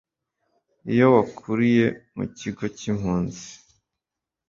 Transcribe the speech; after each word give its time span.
iyo 0.91 1.05
wakuriye 1.13 1.85
mu 2.15 2.25
kigo 2.37 2.63
cy'impunzi, 2.77 3.47